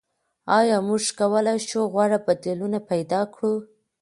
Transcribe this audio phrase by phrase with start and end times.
[0.57, 3.53] آیا موږ کولای شو غوره بدیلونه پیدا کړو؟